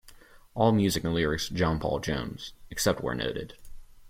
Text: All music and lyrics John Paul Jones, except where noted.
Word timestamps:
All 0.55 0.71
music 0.71 1.03
and 1.03 1.13
lyrics 1.13 1.47
John 1.47 1.79
Paul 1.79 1.99
Jones, 1.99 2.53
except 2.71 3.01
where 3.01 3.13
noted. 3.13 3.53